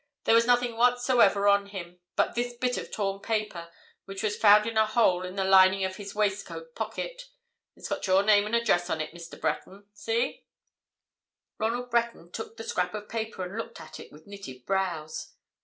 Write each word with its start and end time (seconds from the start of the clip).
There 0.23 0.33
was 0.33 0.47
nothing 0.47 0.77
whatever 0.77 1.47
on 1.47 1.67
him—but 1.67 2.33
this 2.33 2.55
bit 2.55 2.75
of 2.79 2.89
torn 2.89 3.21
paper, 3.21 3.69
which 4.05 4.23
was 4.23 4.35
found 4.35 4.65
in 4.65 4.75
a 4.75 4.87
hole 4.87 5.21
in 5.21 5.35
the 5.35 5.43
lining 5.43 5.83
of 5.85 5.97
his 5.97 6.15
waistcoat 6.15 6.73
pocket. 6.73 7.25
It's 7.75 7.87
got 7.87 8.07
your 8.07 8.23
name 8.23 8.47
and 8.47 8.55
address 8.55 8.89
on 8.89 8.99
it, 8.99 9.13
Mr. 9.13 9.39
Breton. 9.39 9.85
See?" 9.93 10.47
Ronald 11.59 11.91
Breton 11.91 12.31
took 12.31 12.57
the 12.57 12.63
scrap 12.63 12.95
of 12.95 13.09
paper 13.09 13.43
and 13.43 13.55
looked 13.55 13.79
at 13.79 13.99
it 13.99 14.11
with 14.11 14.25
knitted 14.25 14.65
brows. 14.65 15.35